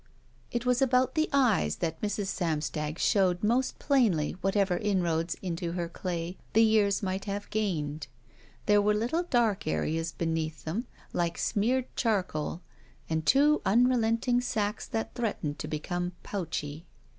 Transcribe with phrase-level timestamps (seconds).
[0.49, 2.25] It was about the eyes that Mrs.
[2.25, 8.07] Samstag showed most plainly whatever inroads into her clay the years might have gained.
[8.65, 12.61] There were little dark areas beneath them like smeared charcoal,
[13.11, 16.87] and two unrelenting sacs that threatened to become pouchy.